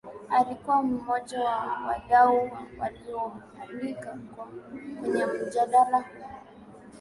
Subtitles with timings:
[0.29, 4.17] alikuwa mmoja wa wadau wa walioalikwa
[5.01, 6.23] kwenya mjadala huu